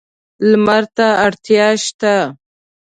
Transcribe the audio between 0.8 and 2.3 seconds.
ته اړتیا شته.